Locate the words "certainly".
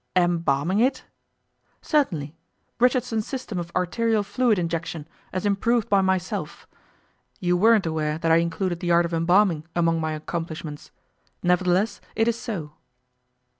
1.83-2.35